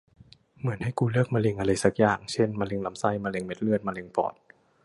[0.59, 4.33] เหมือนให้กูเลือกมะเร็งอะไรสักอย่าง เช่น มะเร็งลำไส้ มะเร็งเม็ดเลือด มะเร็งปอด